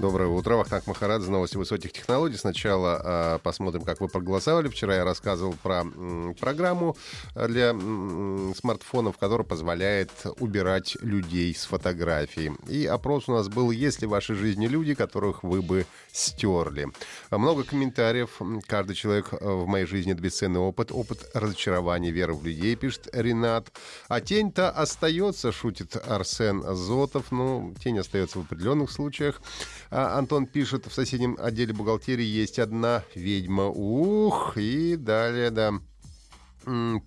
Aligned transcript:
Доброе 0.00 0.30
утро. 0.30 0.54
Вахтанг 0.54 0.86
Махарадзе, 0.86 1.30
новости 1.30 1.58
высоких 1.58 1.92
технологий. 1.92 2.38
Сначала 2.38 3.34
э, 3.34 3.38
посмотрим, 3.42 3.82
как 3.82 4.00
вы 4.00 4.08
проголосовали. 4.08 4.68
Вчера 4.68 4.96
я 4.96 5.04
рассказывал 5.04 5.54
про 5.62 5.80
м, 5.82 6.34
программу 6.40 6.96
для 7.34 7.72
м, 7.72 8.54
смартфонов, 8.56 9.18
которая 9.18 9.46
позволяет 9.46 10.10
убирать 10.38 10.96
людей 11.02 11.54
с 11.54 11.66
фотографий. 11.66 12.50
И 12.66 12.86
опрос 12.86 13.28
у 13.28 13.32
нас 13.32 13.50
был, 13.50 13.70
есть 13.70 14.00
ли 14.00 14.06
в 14.06 14.10
вашей 14.12 14.36
жизни 14.36 14.66
люди, 14.68 14.94
которых 14.94 15.42
вы 15.42 15.60
бы 15.60 15.84
стерли. 16.12 16.88
Много 17.30 17.64
комментариев. 17.64 18.40
Каждый 18.66 18.94
человек 18.94 19.32
в 19.32 19.66
моей 19.66 19.84
жизни— 19.84 20.12
это 20.14 20.22
бесценный 20.22 20.60
опыт. 20.60 20.92
Опыт 20.92 21.28
разочарования, 21.34 22.10
веры 22.10 22.32
в 22.32 22.42
людей, 22.42 22.74
пишет 22.74 23.06
Ренат. 23.12 23.70
А 24.08 24.22
тень-то 24.22 24.70
остается, 24.70 25.52
шутит 25.52 25.94
Арсен 26.08 26.62
Зотов. 26.74 27.30
Ну, 27.30 27.74
тень 27.84 27.98
остается 27.98 28.38
в 28.38 28.42
определенных 28.42 28.90
случаях. 28.90 29.42
А 29.90 30.18
Антон 30.18 30.46
пишет, 30.46 30.86
в 30.86 30.94
соседнем 30.94 31.36
отделе 31.40 31.72
бухгалтерии 31.72 32.24
есть 32.24 32.58
одна 32.58 33.04
ведьма. 33.14 33.66
Ух, 33.66 34.56
и 34.56 34.96
далее, 34.96 35.50
да. 35.50 35.72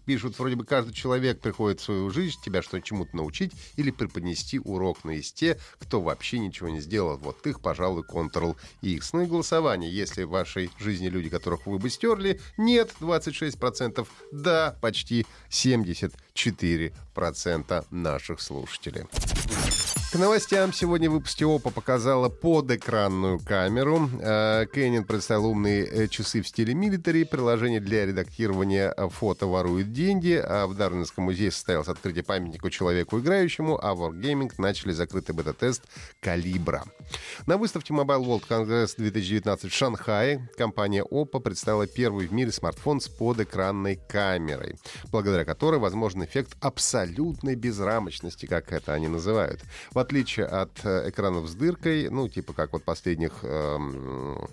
Пишут, 0.05 0.39
вроде 0.39 0.55
бы 0.55 0.65
каждый 0.65 0.93
человек 0.93 1.39
приходит 1.39 1.79
в 1.79 1.83
свою 1.83 2.09
жизнь 2.09 2.39
тебя 2.43 2.63
что 2.63 2.81
чему-то 2.81 3.15
научить 3.15 3.51
или 3.75 3.91
преподнести 3.91 4.59
урок, 4.59 5.03
но 5.03 5.11
есть 5.11 5.35
те, 5.35 5.59
кто 5.77 6.01
вообще 6.01 6.39
ничего 6.39 6.69
не 6.69 6.81
сделал. 6.81 7.17
Вот 7.17 7.45
их, 7.45 7.61
пожалуй, 7.61 8.03
Ctrl-X. 8.03 9.13
Ну 9.13 9.21
и 9.21 9.27
голосование. 9.27 9.95
Если 9.95 10.23
в 10.23 10.29
вашей 10.29 10.71
жизни 10.79 11.07
люди, 11.07 11.29
которых 11.29 11.67
вы 11.67 11.77
бы 11.77 11.91
стерли, 11.91 12.41
нет, 12.57 12.95
26%, 12.99 14.07
да, 14.31 14.75
почти 14.81 15.27
74% 15.51 17.85
наших 17.91 18.41
слушателей. 18.41 19.03
К 20.13 20.15
новостям 20.17 20.71
сегодня 20.73 21.09
в 21.09 21.13
выпуске 21.13 21.43
ОПА 21.43 21.71
показала 21.71 22.29
подэкранную 22.29 23.39
камеру. 23.39 24.11
Кэнин 24.71 25.05
представил 25.05 25.47
умные 25.47 25.87
э, 25.87 26.07
часы 26.07 26.43
в 26.43 26.47
стиле 26.47 26.75
милитари. 26.75 27.23
Приложение 27.23 27.79
для 27.79 28.05
редактирования 28.05 28.93
э, 28.95 29.09
фото 29.09 29.47
ворует 29.47 29.91
деньги. 29.91 30.33
А 30.33 30.67
в 30.67 30.75
Дарвинском 30.75 31.23
музее 31.23 31.49
состоялось 31.49 31.87
открытие 31.87 32.23
памятника 32.23 32.69
человеку 32.69 33.19
играющему, 33.19 33.83
а 33.83 33.95
Wargaming 33.95 34.51
начали 34.59 34.91
закрытый 34.91 35.33
бета-тест 35.33 35.81
«Калибра». 36.21 36.83
На 37.47 37.57
выставке 37.57 37.91
Mobile 37.91 38.23
World 38.23 38.43
Congress 38.47 38.93
2019 38.95 39.71
в 39.71 39.75
Шанхае 39.75 40.47
компания 40.55 41.01
ОПА 41.01 41.39
представила 41.39 41.87
первый 41.87 42.27
в 42.27 42.33
мире 42.33 42.51
смартфон 42.51 43.01
с 43.01 43.07
подэкранной 43.07 43.95
камерой, 44.07 44.75
благодаря 45.11 45.43
которой 45.43 45.79
возможен 45.79 46.23
эффект 46.23 46.55
абсолютной 46.61 47.55
безрамочности, 47.55 48.45
как 48.45 48.71
это 48.71 48.93
они 48.93 49.07
называют. 49.07 49.59
В 49.91 50.02
отличие 50.03 50.45
от 50.45 50.85
э, 50.85 51.09
экранов 51.09 51.47
с 51.47 51.55
дыркой, 51.55 52.09
ну, 52.09 52.29
типа 52.29 52.53
как 52.53 52.73
вот 52.73 52.83
последних 52.83 53.43
эм, 53.43 54.47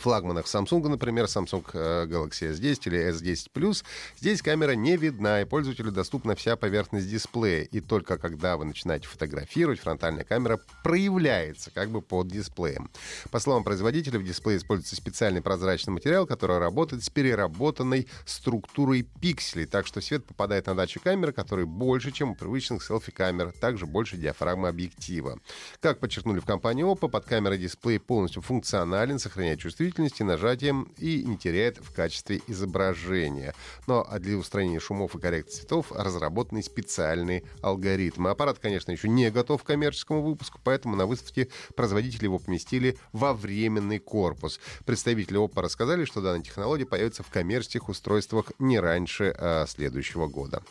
флагманах 0.00 0.46
Samsung, 0.46 0.88
например, 0.88 1.26
Samsung 1.26 1.64
э, 1.72 2.06
Galaxy 2.06 2.50
S10 2.52 2.80
или 2.86 3.10
S10 3.10 3.50
Plus, 3.54 3.84
здесь 4.18 4.42
камера 4.42 4.72
не 4.72 4.96
видна, 4.96 5.42
и 5.42 5.44
пользователю 5.44 5.92
доступна 5.92 6.34
вся 6.34 6.56
поверхность 6.56 7.08
дисплея. 7.08 7.62
И 7.64 7.80
только 7.80 8.18
когда 8.18 8.56
вы 8.56 8.64
начинаете 8.64 9.06
фотографировать, 9.06 9.80
фронтальная 9.80 10.24
камера 10.24 10.60
проявляется 10.82 11.70
как 11.70 11.90
бы 11.90 12.02
под 12.02 12.28
дисплеем. 12.28 12.90
По 13.30 13.38
словам 13.38 13.64
производителя, 13.64 14.18
в 14.18 14.24
дисплее 14.24 14.58
используется 14.58 14.96
специальный 14.96 15.42
прозрачный 15.42 15.92
материал, 15.92 16.26
который 16.26 16.58
работает 16.58 17.04
с 17.04 17.10
переработанной 17.10 18.08
структурой 18.26 19.06
пикселей, 19.20 19.66
так 19.66 19.86
что 19.86 20.00
свет 20.00 20.24
попадает 20.26 20.66
на 20.66 20.74
датчик 20.74 21.02
камеры, 21.02 21.32
который 21.32 21.66
больше, 21.66 22.10
чем 22.10 22.32
у 22.32 22.34
привычных 22.34 22.82
селфи-камер, 22.82 23.52
также 23.60 23.86
больше 23.86 24.16
диафрагмы 24.16 24.68
объектива. 24.68 25.38
Как 25.80 26.00
подчеркнули 26.00 26.40
в 26.40 26.44
компании 26.44 26.84
Oppo, 26.84 27.08
под 27.08 27.24
камерой 27.24 27.58
дисплей 27.58 28.00
полностью 28.00 28.42
функционален, 28.42 29.18
сохраняет 29.18 29.60
чувствительность 29.60 29.83
чувствительности 29.84 30.22
нажатием 30.22 30.88
и 30.98 31.22
не 31.24 31.36
теряет 31.36 31.78
в 31.78 31.92
качестве 31.92 32.40
изображения. 32.46 33.54
Но 33.86 34.06
а 34.08 34.18
для 34.18 34.36
устранения 34.36 34.80
шумов 34.80 35.14
и 35.14 35.18
коррекции 35.18 35.60
цветов 35.60 35.92
разработаны 35.92 36.62
специальные 36.62 37.44
алгоритмы. 37.62 38.30
Аппарат, 38.30 38.58
конечно, 38.58 38.92
еще 38.92 39.08
не 39.08 39.30
готов 39.30 39.62
к 39.62 39.66
коммерческому 39.66 40.22
выпуску, 40.22 40.58
поэтому 40.62 40.96
на 40.96 41.06
выставке 41.06 41.48
производители 41.76 42.24
его 42.24 42.38
поместили 42.38 42.96
во 43.12 43.34
временный 43.34 43.98
корпус. 43.98 44.58
Представители 44.86 45.36
ОПА 45.36 45.62
рассказали, 45.62 46.04
что 46.04 46.20
данная 46.20 46.42
технология 46.42 46.86
появится 46.86 47.22
в 47.22 47.28
коммерческих 47.28 47.88
устройствах 47.88 48.52
не 48.58 48.80
раньше 48.80 49.34
а, 49.36 49.66
следующего 49.66 50.26
года. 50.26 50.62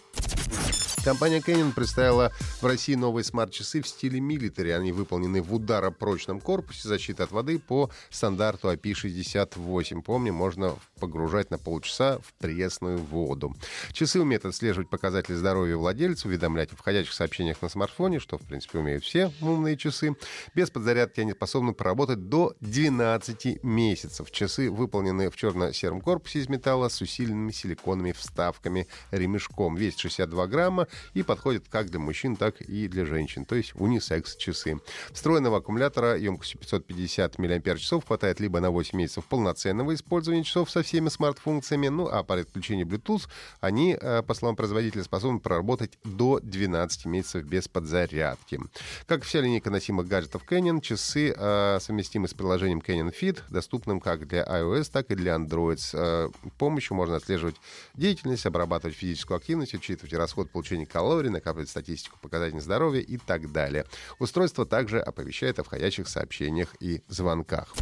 Компания 1.03 1.39
Canon 1.39 1.73
представила 1.73 2.31
в 2.61 2.65
России 2.65 2.95
новые 2.95 3.25
смарт-часы 3.25 3.81
в 3.81 3.87
стиле 3.89 4.21
милитари. 4.21 4.69
Они 4.69 4.93
выполнены 4.93 5.41
в 5.41 5.53
ударопрочном 5.53 6.39
корпусе 6.39 6.87
защиты 6.87 7.23
от 7.23 7.31
воды 7.31 7.59
по 7.59 7.89
стандарту 8.09 8.71
IP68. 8.71 10.01
Помню, 10.01 10.31
можно 10.31 10.77
погружать 11.01 11.51
на 11.51 11.57
полчаса 11.57 12.19
в 12.19 12.33
пресную 12.35 12.99
воду. 12.99 13.53
Часы 13.91 14.21
умеют 14.21 14.45
отслеживать 14.45 14.89
показатели 14.89 15.35
здоровья 15.35 15.75
владельца, 15.75 16.29
уведомлять 16.29 16.71
о 16.71 16.77
входящих 16.77 17.13
сообщениях 17.13 17.61
на 17.61 17.67
смартфоне, 17.67 18.19
что, 18.19 18.37
в 18.37 18.43
принципе, 18.43 18.79
умеют 18.79 19.03
все 19.03 19.29
умные 19.41 19.75
часы. 19.75 20.15
Без 20.55 20.69
подзарядки 20.69 21.19
они 21.19 21.33
способны 21.33 21.73
поработать 21.73 22.29
до 22.29 22.55
12 22.61 23.61
месяцев. 23.61 24.31
Часы 24.31 24.71
выполнены 24.71 25.29
в 25.29 25.35
черно-сером 25.35 25.99
корпусе 25.99 26.39
из 26.39 26.47
металла 26.47 26.87
с 26.87 27.01
усиленными 27.01 27.51
силиконными 27.51 28.13
вставками 28.13 28.87
ремешком. 29.11 29.75
Весит 29.75 29.99
62 29.99 30.47
грамма 30.47 30.87
и 31.13 31.23
подходит 31.23 31.65
как 31.69 31.89
для 31.89 31.99
мужчин, 31.99 32.35
так 32.35 32.61
и 32.61 32.87
для 32.87 33.05
женщин, 33.05 33.45
то 33.45 33.55
есть 33.55 33.73
унисекс-часы. 33.75 34.79
Встроенного 35.11 35.57
аккумулятора 35.57 36.17
емкостью 36.17 36.59
550 36.59 37.37
мАч 37.39 37.61
хватает 38.05 38.39
либо 38.39 38.59
на 38.59 38.71
8 38.71 38.97
месяцев 38.97 39.25
полноценного 39.25 39.93
использования 39.93 40.43
часов 40.43 40.69
со 40.69 40.83
всеми 40.83 41.09
смарт-функциями, 41.09 41.87
ну 41.87 42.07
а 42.07 42.23
по 42.23 42.35
подключению 42.37 42.87
Bluetooth 42.87 43.27
они, 43.61 43.97
э, 43.99 44.21
по 44.23 44.33
словам 44.33 44.55
производителя, 44.55 45.03
способны 45.03 45.39
проработать 45.39 45.97
до 46.03 46.39
12 46.39 47.05
месяцев 47.05 47.43
без 47.45 47.67
подзарядки. 47.67 48.59
Как 49.07 49.23
вся 49.23 49.41
линейка 49.41 49.69
носимых 49.69 50.07
гаджетов 50.07 50.43
Canon, 50.49 50.81
часы 50.81 51.33
э, 51.35 51.79
совместимы 51.81 52.27
с 52.27 52.33
приложением 52.33 52.79
Canon 52.79 53.13
Fit, 53.13 53.41
доступным 53.49 53.99
как 53.99 54.27
для 54.27 54.43
iOS, 54.43 54.89
так 54.91 55.11
и 55.11 55.15
для 55.15 55.35
Android. 55.35 55.77
С 55.77 55.93
э, 55.93 56.29
помощью 56.57 56.95
можно 56.95 57.15
отслеживать 57.15 57.55
деятельность, 57.95 58.45
обрабатывать 58.45 58.95
физическую 58.95 59.37
активность, 59.37 59.73
учитывать 59.73 60.13
расход 60.13 60.49
получения 60.51 60.82
потребление 60.83 60.85
калорий, 60.85 61.29
накапливать 61.29 61.69
статистику 61.69 62.17
показателей 62.21 62.61
здоровья 62.61 63.01
и 63.01 63.17
так 63.17 63.51
далее. 63.51 63.85
Устройство 64.19 64.65
также 64.65 64.99
оповещает 64.99 65.59
о 65.59 65.63
входящих 65.63 66.07
сообщениях 66.07 66.75
и 66.79 67.01
звонках. 67.07 67.73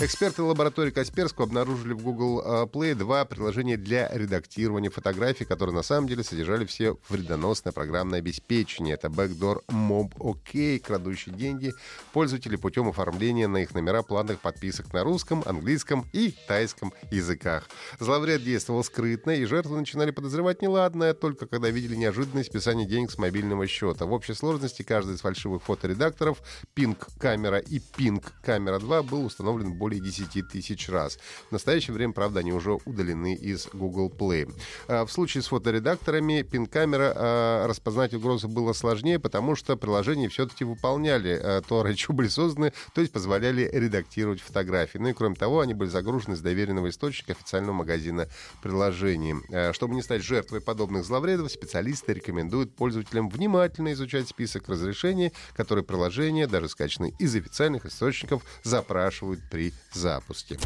Эксперты 0.00 0.42
лаборатории 0.42 0.90
Касперского 0.90 1.46
обнаружили 1.46 1.92
в 1.92 2.02
Google 2.02 2.42
э, 2.44 2.66
Play 2.66 2.96
два 2.96 3.24
приложения 3.24 3.76
для 3.76 4.08
редактирования 4.12 4.90
фотографий, 4.90 5.44
которые 5.44 5.74
на 5.74 5.82
самом 5.82 6.08
деле 6.08 6.24
содержали 6.24 6.64
все 6.64 6.98
вредоносное 7.08 7.72
программное 7.72 8.18
обеспечение. 8.18 8.94
Это 8.94 9.06
Backdoor 9.06 9.64
Mob 9.68 10.12
OK, 10.16 10.80
крадущий 10.80 11.30
деньги 11.30 11.72
пользователей 12.12 12.58
путем 12.58 12.88
оформления 12.88 13.46
на 13.46 13.58
их 13.58 13.72
номера 13.72 14.02
платных 14.02 14.40
подписок 14.40 14.92
на 14.92 15.04
русском, 15.04 15.44
английском 15.46 16.04
и 16.12 16.34
тайском 16.48 16.92
языках. 17.12 17.68
Зловред 18.00 18.42
действовал 18.42 18.82
скрытно, 18.82 19.30
и 19.30 19.44
жертвы 19.44 19.78
начинали 19.78 20.10
подозревать 20.10 20.60
неладное, 20.60 21.14
только 21.14 21.46
когда 21.46 21.70
видели 21.70 21.94
неожиданное 21.94 22.42
списание 22.42 22.86
денег 22.86 23.12
с 23.12 23.18
мобильного 23.18 23.68
счета. 23.68 24.06
В 24.06 24.12
общей 24.12 24.34
сложности 24.34 24.82
каждый 24.82 25.14
из 25.14 25.20
фальшивых 25.20 25.62
фоторедакторов 25.62 26.42
Pink 26.74 26.98
Camera 27.20 27.62
и 27.62 27.78
Pink 27.78 28.24
Camera 28.44 28.80
2 28.80 29.02
был 29.04 29.24
установлен 29.26 29.74
более 29.84 30.00
10 30.00 30.48
тысяч 30.48 30.88
раз. 30.88 31.18
В 31.50 31.52
настоящее 31.52 31.92
время, 31.92 32.14
правда, 32.14 32.40
они 32.40 32.54
уже 32.54 32.78
удалены 32.86 33.34
из 33.34 33.68
Google 33.74 34.08
Play. 34.08 34.50
А, 34.88 35.04
в 35.04 35.12
случае 35.12 35.42
с 35.42 35.48
фоторедакторами 35.48 36.40
пин-камера 36.40 37.12
а, 37.14 37.66
распознать 37.66 38.14
угрозы 38.14 38.48
было 38.48 38.72
сложнее, 38.72 39.18
потому 39.18 39.54
что 39.56 39.76
приложения 39.76 40.30
все-таки 40.30 40.64
выполняли 40.64 41.38
а, 41.38 41.60
то, 41.60 41.82
ради 41.82 41.96
чего 41.96 42.14
были 42.14 42.28
созданы, 42.28 42.72
то 42.94 43.02
есть 43.02 43.12
позволяли 43.12 43.68
редактировать 43.70 44.40
фотографии. 44.40 44.96
Ну 44.96 45.08
и 45.08 45.12
кроме 45.12 45.34
того, 45.34 45.60
они 45.60 45.74
были 45.74 45.90
загружены 45.90 46.34
с 46.34 46.40
доверенного 46.40 46.88
источника 46.88 47.32
официального 47.32 47.74
магазина 47.74 48.26
приложений. 48.62 49.34
Чтобы 49.74 49.96
не 49.96 50.02
стать 50.02 50.22
жертвой 50.22 50.62
подобных 50.62 51.04
зловредов, 51.04 51.52
специалисты 51.52 52.14
рекомендуют 52.14 52.74
пользователям 52.74 53.28
внимательно 53.28 53.92
изучать 53.92 54.28
список 54.28 54.66
разрешений, 54.70 55.34
которые 55.54 55.84
приложения, 55.84 56.46
даже 56.46 56.70
скачанные 56.70 57.12
из 57.18 57.36
официальных 57.36 57.84
источников, 57.84 58.42
запрашивают 58.62 59.40
при 59.50 59.73
запуске 59.92 60.58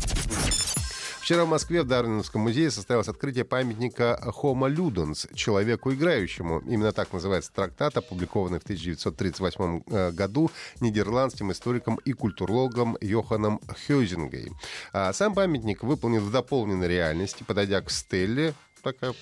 Вчера 1.28 1.44
в 1.44 1.48
Москве 1.48 1.82
в 1.82 1.86
Дарвиновском 1.86 2.40
музее 2.40 2.70
состоялось 2.70 3.08
открытие 3.08 3.44
памятника 3.44 4.18
Homo 4.24 4.74
Ludens, 4.74 5.28
человеку 5.34 5.92
играющему. 5.92 6.60
Именно 6.60 6.92
так 6.92 7.12
называется 7.12 7.52
трактат, 7.52 7.98
опубликованный 7.98 8.60
в 8.60 8.62
1938 8.62 9.82
э, 9.90 10.10
году 10.12 10.50
нидерландским 10.80 11.52
историком 11.52 11.96
и 11.96 12.14
культурологом 12.14 12.96
Йоханом 13.02 13.60
Хёзингой. 13.86 14.52
А 14.94 15.12
сам 15.12 15.34
памятник 15.34 15.82
выполнен 15.82 16.20
в 16.20 16.30
дополненной 16.30 16.88
реальности, 16.88 17.44
подойдя 17.46 17.82
к 17.82 17.90
стелле, 17.90 18.54
такая 18.82 19.12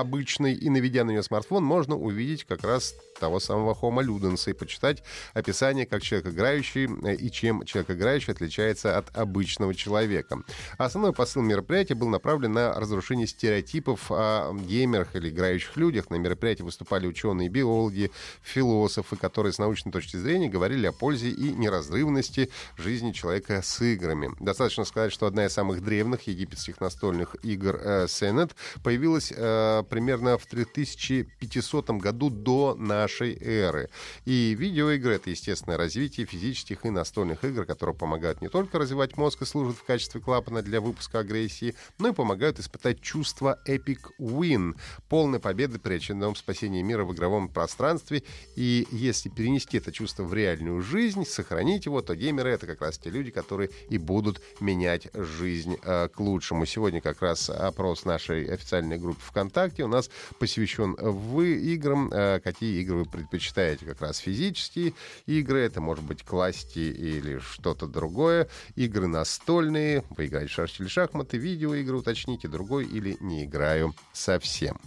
обычный, 0.00 0.54
и 0.54 0.68
наведя 0.70 1.04
на 1.04 1.10
нее 1.10 1.22
смартфон, 1.22 1.64
можно 1.64 1.96
увидеть 1.96 2.44
как 2.44 2.64
раз 2.64 2.94
того 3.18 3.40
самого 3.40 3.74
Homo 3.74 4.04
Ludens 4.04 4.50
и 4.50 4.52
почитать 4.52 5.02
описание, 5.32 5.86
как 5.86 6.02
человек 6.02 6.28
играющий 6.28 6.88
э, 7.04 7.14
и 7.14 7.30
чем 7.30 7.64
человек 7.64 7.92
играющий 7.92 8.32
отличается 8.32 8.98
от 8.98 9.16
обычного 9.16 9.74
человека. 9.74 10.42
Основной 10.78 11.12
посыл 11.12 11.42
мероприятия 11.42 11.94
был 11.94 12.08
направлен 12.08 12.52
на 12.52 12.72
разрушение 12.72 13.26
стереотипов 13.26 14.10
о 14.10 14.52
геймерах 14.54 15.14
или 15.14 15.28
играющих 15.28 15.76
людях. 15.76 16.10
На 16.10 16.16
мероприятии 16.16 16.62
выступали 16.62 17.06
ученые, 17.06 17.48
биологи, 17.48 18.10
философы, 18.42 19.16
которые 19.16 19.52
с 19.52 19.58
научной 19.58 19.92
точки 19.92 20.16
зрения 20.16 20.48
говорили 20.48 20.86
о 20.86 20.92
пользе 20.92 21.30
и 21.30 21.52
неразрывности 21.52 22.50
жизни 22.76 23.12
человека 23.12 23.62
с 23.62 23.80
играми. 23.80 24.30
Достаточно 24.40 24.84
сказать, 24.84 25.12
что 25.12 25.26
одна 25.26 25.46
из 25.46 25.52
самых 25.52 25.82
древних 25.82 26.22
египетских 26.22 26.80
настольных 26.80 27.36
игр 27.42 27.76
э, 27.80 28.04
Senet 28.06 28.52
появилась 28.82 29.32
э, 29.34 29.83
примерно 29.84 30.38
в 30.38 30.46
3500 30.46 31.90
году 31.90 32.30
до 32.30 32.74
нашей 32.74 33.36
эры. 33.40 33.90
И 34.24 34.54
видеоигры— 34.58 35.14
это 35.16 35.30
естественное 35.30 35.76
развитие 35.76 36.26
физических 36.26 36.84
и 36.84 36.90
настольных 36.90 37.44
игр, 37.44 37.64
которые 37.64 37.94
помогают 37.94 38.40
не 38.40 38.48
только 38.48 38.78
развивать 38.78 39.16
мозг 39.16 39.42
и 39.42 39.44
служат 39.44 39.76
в 39.76 39.84
качестве 39.84 40.20
клапана 40.20 40.62
для 40.62 40.80
выпуска 40.80 41.20
агрессии, 41.20 41.74
но 41.98 42.08
и 42.08 42.12
помогают 42.12 42.58
испытать 42.58 43.00
чувство 43.00 43.58
Epic 43.66 44.00
Win, 44.18 44.76
полной 45.08 45.40
победы 45.40 45.78
при 45.78 45.94
очередном 45.94 46.36
спасении 46.36 46.82
мира 46.82 47.04
в 47.04 47.12
игровом 47.14 47.48
пространстве. 47.48 48.22
И 48.56 48.86
если 48.90 49.28
перенести 49.28 49.78
это 49.78 49.92
чувство 49.92 50.24
в 50.24 50.34
реальную 50.34 50.80
жизнь, 50.82 51.24
сохранить 51.24 51.86
его, 51.86 52.00
то 52.00 52.14
геймеры— 52.14 52.50
это 52.50 52.66
как 52.66 52.80
раз 52.80 52.98
те 52.98 53.10
люди, 53.10 53.30
которые 53.30 53.70
и 53.88 53.98
будут 53.98 54.40
менять 54.60 55.08
жизнь 55.14 55.76
э, 55.82 56.08
к 56.08 56.20
лучшему. 56.20 56.66
Сегодня 56.66 57.00
как 57.00 57.20
раз 57.22 57.50
опрос 57.50 58.04
нашей 58.04 58.46
официальной 58.46 58.98
группы 58.98 59.20
ВКонтакте 59.20 59.73
у 59.82 59.88
нас 59.88 60.10
посвящен 60.38 60.94
в 60.98 61.40
играм, 61.40 62.10
э, 62.12 62.40
какие 62.40 62.80
игры 62.82 62.98
вы 62.98 63.04
предпочитаете? 63.04 63.86
Как 63.86 64.00
раз 64.00 64.18
физические 64.18 64.94
игры, 65.26 65.60
это 65.60 65.80
может 65.80 66.04
быть 66.04 66.24
классики 66.24 66.78
или 66.78 67.38
что-то 67.38 67.86
другое, 67.86 68.48
игры 68.76 69.06
настольные, 69.06 70.04
вы 70.10 70.26
играете 70.26 70.50
в 70.50 70.54
шашки 70.54 70.82
или 70.82 70.88
шахматы, 70.88 71.36
видеоигры 71.38 71.96
уточните, 71.96 72.48
другой 72.48 72.86
или 72.86 73.16
не 73.20 73.44
играю 73.44 73.94
совсем. 74.12 74.80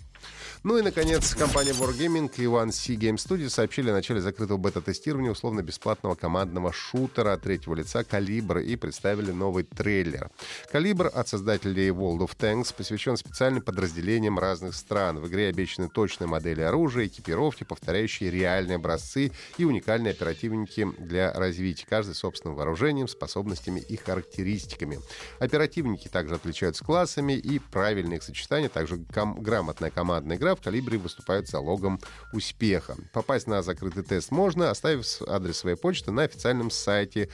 Ну 0.63 0.77
и, 0.77 0.81
наконец, 0.81 1.33
компания 1.35 1.71
Wargaming 1.71 2.31
и 2.37 2.43
One 2.43 2.71
C 2.71 2.95
Game 2.95 3.15
Studio 3.15 3.47
сообщили 3.47 3.89
о 3.89 3.93
начале 3.93 4.19
закрытого 4.19 4.57
бета-тестирования 4.57 5.31
условно-бесплатного 5.31 6.15
командного 6.15 6.73
шутера 6.73 7.37
третьего 7.37 7.75
лица 7.75 8.03
«Калибр» 8.03 8.57
и 8.57 8.75
представили 8.75 9.31
новый 9.31 9.63
трейлер. 9.63 10.29
«Калибр» 10.71 11.11
от 11.13 11.27
создателей 11.27 11.89
World 11.89 12.27
of 12.27 12.35
Tanks 12.37 12.73
посвящен 12.75 13.17
специальным 13.17 13.61
подразделениям 13.61 14.39
разных 14.39 14.75
стран. 14.75 15.19
В 15.19 15.27
игре 15.27 15.47
обещаны 15.47 15.89
точные 15.89 16.27
модели 16.27 16.61
оружия, 16.61 17.05
экипировки, 17.05 17.63
повторяющие 17.63 18.31
реальные 18.31 18.75
образцы 18.75 19.31
и 19.57 19.63
уникальные 19.63 20.11
оперативники 20.11 20.87
для 20.97 21.31
развития, 21.33 21.85
каждый 21.87 22.15
собственным 22.15 22.55
вооружением, 22.55 23.07
способностями 23.07 23.79
и 23.79 23.95
характеристиками. 23.95 24.99
Оперативники 25.39 26.07
также 26.07 26.35
отличаются 26.35 26.83
классами 26.83 27.33
и 27.33 27.59
правильные 27.59 28.17
их 28.17 28.23
сочетания, 28.23 28.69
также 28.69 28.97
грамотная 28.97 29.91
командная 30.07 30.37
игра 30.37 30.55
в 30.55 30.61
калибре 30.61 30.97
выступает 30.97 31.49
залогом 31.49 31.99
успеха. 32.31 32.95
Попасть 33.11 33.45
на 33.45 33.61
закрытый 33.61 34.03
тест 34.03 34.31
можно, 34.31 34.69
оставив 34.69 35.05
адрес 35.27 35.57
своей 35.57 35.75
почты 35.75 36.11
на 36.11 36.23
официальном 36.23 36.71
сайте 36.71 37.29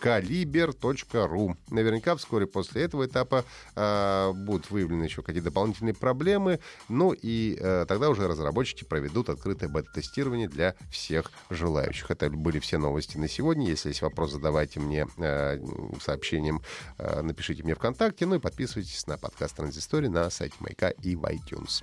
калибер.ру. 0.00 1.56
Наверняка 1.70 2.16
вскоре 2.16 2.46
после 2.46 2.82
этого 2.82 3.06
этапа 3.06 3.44
э, 3.74 4.32
будут 4.34 4.70
выявлены 4.70 5.04
еще 5.04 5.22
какие-то 5.22 5.50
дополнительные 5.50 5.94
проблемы, 5.94 6.60
ну 6.88 7.12
и 7.12 7.56
э, 7.58 7.86
тогда 7.88 8.10
уже 8.10 8.26
разработчики 8.26 8.84
проведут 8.84 9.28
открытое 9.28 9.68
бета-тестирование 9.68 10.48
для 10.48 10.74
всех 10.90 11.30
желающих. 11.50 12.10
Это 12.10 12.30
были 12.30 12.58
все 12.58 12.78
новости 12.78 13.16
на 13.16 13.28
сегодня. 13.28 13.68
Если 13.68 13.88
есть 13.88 14.02
вопрос, 14.02 14.32
задавайте 14.32 14.80
мне 14.80 15.06
э, 15.18 15.58
сообщением, 16.00 16.62
э, 16.98 17.22
напишите 17.22 17.62
мне 17.62 17.74
ВКонтакте, 17.74 18.26
ну 18.26 18.36
и 18.36 18.38
подписывайтесь 18.38 19.06
на 19.06 19.16
подкаст 19.18 19.56
Транзистории 19.56 20.08
на 20.08 20.28
сайте 20.30 20.56
Майка 20.60 20.88
и 20.88 21.16
в 21.16 21.24
iTunes. 21.24 21.82